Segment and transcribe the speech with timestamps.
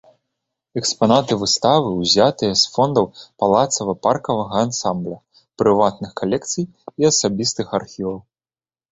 [0.79, 3.05] Экспанаты выставы узятыя з фондаў
[3.43, 5.17] палацава-паркавага ансамбля,
[5.63, 6.65] прыватных калекцый
[7.03, 8.17] і асабістых архіваў.